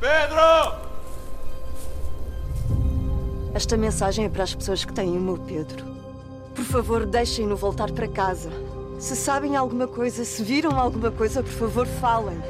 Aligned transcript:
Pedro! 0.00 0.76
Esta 3.54 3.76
mensagem 3.76 4.26
é 4.26 4.28
para 4.28 4.44
as 4.44 4.54
pessoas 4.54 4.84
que 4.84 4.92
têm 4.92 5.16
o 5.16 5.20
meu 5.20 5.38
Pedro. 5.38 5.84
Por 6.54 6.64
favor, 6.64 7.04
deixem-no 7.04 7.56
voltar 7.56 7.90
para 7.90 8.06
casa. 8.06 8.50
Se 8.98 9.16
sabem 9.16 9.56
alguma 9.56 9.88
coisa, 9.88 10.24
se 10.24 10.42
viram 10.42 10.78
alguma 10.78 11.10
coisa, 11.10 11.42
por 11.42 11.52
favor, 11.52 11.86
falem. 11.86 12.40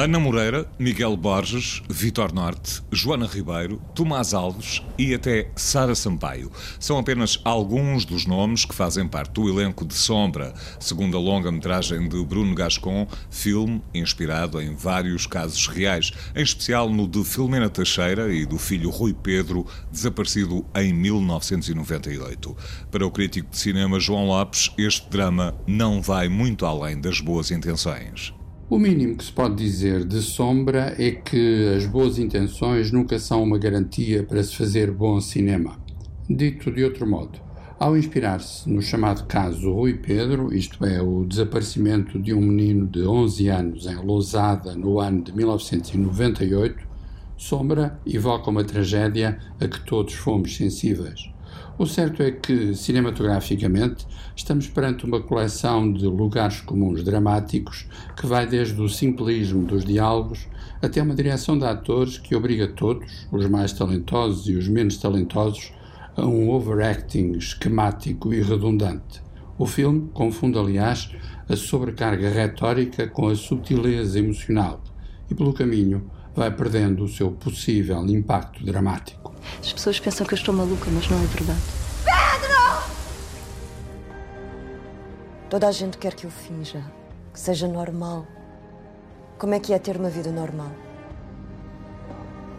Ana 0.00 0.18
Moreira, 0.18 0.66
Miguel 0.78 1.14
Borges, 1.14 1.82
Vitor 1.86 2.32
Norte, 2.32 2.80
Joana 2.90 3.26
Ribeiro, 3.26 3.82
Tomás 3.94 4.32
Alves 4.32 4.80
e 4.96 5.12
até 5.12 5.50
Sara 5.54 5.94
Sampaio. 5.94 6.50
São 6.78 6.96
apenas 6.96 7.38
alguns 7.44 8.06
dos 8.06 8.24
nomes 8.24 8.64
que 8.64 8.74
fazem 8.74 9.06
parte 9.06 9.32
do 9.32 9.46
elenco 9.46 9.84
de 9.84 9.92
Sombra, 9.92 10.54
segundo 10.78 11.18
a 11.18 11.20
longa-metragem 11.20 12.08
de 12.08 12.24
Bruno 12.24 12.54
Gascon, 12.54 13.06
filme 13.30 13.82
inspirado 13.92 14.58
em 14.58 14.74
vários 14.74 15.26
casos 15.26 15.66
reais, 15.66 16.12
em 16.34 16.42
especial 16.42 16.88
no 16.88 17.06
de 17.06 17.22
Filomena 17.22 17.68
Teixeira 17.68 18.32
e 18.32 18.46
do 18.46 18.56
filho 18.56 18.88
Rui 18.88 19.12
Pedro, 19.12 19.66
desaparecido 19.92 20.64
em 20.74 20.94
1998. 20.94 22.56
Para 22.90 23.06
o 23.06 23.10
crítico 23.10 23.50
de 23.50 23.58
cinema 23.58 24.00
João 24.00 24.28
Lopes, 24.28 24.70
este 24.78 25.10
drama 25.10 25.54
não 25.66 26.00
vai 26.00 26.26
muito 26.26 26.64
além 26.64 26.98
das 26.98 27.20
boas 27.20 27.50
intenções. 27.50 28.39
O 28.70 28.78
mínimo 28.78 29.16
que 29.16 29.24
se 29.24 29.32
pode 29.32 29.56
dizer 29.56 30.04
de 30.04 30.22
Sombra 30.22 30.94
é 30.96 31.10
que 31.10 31.74
as 31.76 31.86
boas 31.86 32.20
intenções 32.20 32.92
nunca 32.92 33.18
são 33.18 33.42
uma 33.42 33.58
garantia 33.58 34.22
para 34.22 34.40
se 34.44 34.54
fazer 34.54 34.92
bom 34.92 35.20
cinema. 35.20 35.76
Dito 36.28 36.70
de 36.70 36.84
outro 36.84 37.04
modo, 37.04 37.40
ao 37.80 37.96
inspirar-se 37.96 38.70
no 38.70 38.80
chamado 38.80 39.26
caso 39.26 39.72
Rui 39.72 39.94
Pedro, 39.94 40.54
isto 40.54 40.84
é, 40.84 41.02
o 41.02 41.24
desaparecimento 41.24 42.16
de 42.16 42.32
um 42.32 42.40
menino 42.40 42.86
de 42.86 43.02
11 43.02 43.48
anos 43.48 43.86
em 43.86 43.96
Lousada 43.96 44.72
no 44.76 45.00
ano 45.00 45.20
de 45.24 45.34
1998, 45.34 46.86
Sombra 47.36 47.98
evoca 48.06 48.50
uma 48.50 48.62
tragédia 48.62 49.36
a 49.60 49.66
que 49.66 49.84
todos 49.84 50.14
fomos 50.14 50.56
sensíveis. 50.56 51.28
O 51.78 51.86
certo 51.86 52.22
é 52.22 52.30
que, 52.30 52.74
cinematograficamente, 52.74 54.06
estamos 54.36 54.68
perante 54.68 55.04
uma 55.04 55.20
coleção 55.20 55.90
de 55.92 56.04
lugares 56.06 56.60
comuns 56.60 57.02
dramáticos 57.02 57.86
que 58.16 58.26
vai 58.26 58.46
desde 58.46 58.80
o 58.80 58.88
simplismo 58.88 59.64
dos 59.64 59.84
diálogos 59.84 60.46
até 60.82 61.02
uma 61.02 61.14
direção 61.14 61.58
de 61.58 61.64
atores 61.64 62.18
que 62.18 62.34
obriga 62.34 62.68
todos, 62.68 63.26
os 63.32 63.46
mais 63.48 63.72
talentosos 63.72 64.46
e 64.48 64.56
os 64.56 64.68
menos 64.68 64.98
talentosos, 64.98 65.72
a 66.16 66.26
um 66.26 66.50
overacting 66.50 67.32
esquemático 67.32 68.32
e 68.34 68.42
redundante. 68.42 69.22
O 69.58 69.66
filme 69.66 70.10
confunde, 70.12 70.58
aliás, 70.58 71.10
a 71.48 71.56
sobrecarga 71.56 72.28
retórica 72.30 73.06
com 73.06 73.28
a 73.28 73.36
subtileza 73.36 74.18
emocional 74.18 74.82
e, 75.30 75.34
pelo 75.34 75.52
caminho, 75.52 76.10
vai 76.34 76.54
perdendo 76.54 77.04
o 77.04 77.08
seu 77.08 77.30
possível 77.32 78.04
impacto 78.06 78.64
dramático. 78.64 79.29
As 79.58 79.72
pessoas 79.72 79.98
pensam 79.98 80.26
que 80.26 80.34
eu 80.34 80.38
estou 80.38 80.54
maluca, 80.54 80.90
mas 80.90 81.08
não 81.08 81.22
é 81.22 81.26
verdade. 81.26 81.60
Pedro! 82.04 82.60
Toda 85.48 85.66
a 85.68 85.72
gente 85.72 85.98
quer 85.98 86.14
que 86.14 86.24
eu 86.24 86.30
finja, 86.30 86.84
que 87.32 87.40
seja 87.40 87.66
normal. 87.66 88.26
Como 89.38 89.54
é 89.54 89.60
que 89.60 89.72
é 89.72 89.78
ter 89.78 89.96
uma 89.96 90.10
vida 90.10 90.30
normal? 90.30 90.70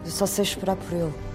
Eu 0.04 0.10
só 0.10 0.26
sei 0.26 0.44
esperar 0.44 0.76
por 0.76 0.92
ele. 0.92 1.31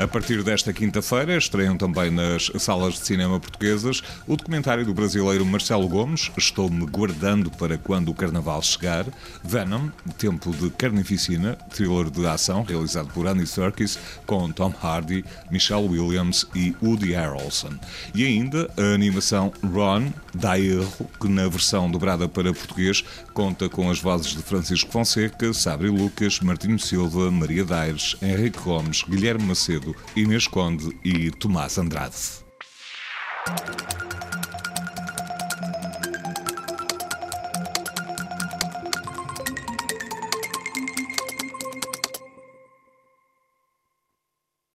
A 0.00 0.08
partir 0.08 0.42
desta 0.42 0.72
quinta-feira, 0.72 1.36
estreiam 1.36 1.76
também 1.76 2.10
nas 2.10 2.50
salas 2.58 2.94
de 2.94 3.00
cinema 3.00 3.38
portuguesas 3.38 4.02
o 4.26 4.34
documentário 4.34 4.82
do 4.82 4.94
brasileiro 4.94 5.44
Marcelo 5.44 5.86
Gomes, 5.86 6.30
Estou-me 6.38 6.86
guardando 6.86 7.50
para 7.50 7.76
quando 7.76 8.08
o 8.08 8.14
carnaval 8.14 8.62
chegar, 8.62 9.04
Venom, 9.44 9.90
Tempo 10.16 10.52
de 10.52 10.70
Carnificina, 10.70 11.54
thriller 11.68 12.08
de 12.08 12.26
ação 12.26 12.62
realizado 12.62 13.12
por 13.12 13.26
Andy 13.26 13.46
Serkis, 13.46 13.98
com 14.24 14.50
Tom 14.50 14.72
Hardy, 14.82 15.22
Michelle 15.50 15.86
Williams 15.86 16.46
e 16.54 16.74
Woody 16.82 17.12
Harrelson. 17.12 17.78
E 18.14 18.24
ainda 18.24 18.70
a 18.78 18.94
animação 18.94 19.52
Ron, 19.62 20.10
da 20.34 20.58
erro, 20.58 21.10
que 21.20 21.28
na 21.28 21.46
versão 21.46 21.90
dobrada 21.90 22.26
para 22.26 22.54
português 22.54 23.04
conta 23.34 23.68
com 23.68 23.90
as 23.90 24.00
vozes 24.00 24.34
de 24.34 24.42
Francisco 24.42 24.90
Fonseca, 24.90 25.52
Sabri 25.52 25.90
Lucas, 25.90 26.40
Martinho 26.40 26.78
Silva, 26.78 27.30
Maria 27.30 27.66
Daires, 27.66 28.16
Henrique 28.22 28.60
Gomes, 28.60 29.02
Guilherme 29.02 29.44
Macedo, 29.44 29.89
Inês 30.16 30.46
Conde 30.46 30.96
e 31.04 31.30
Tomás 31.30 31.78
Andrade. 31.78 32.16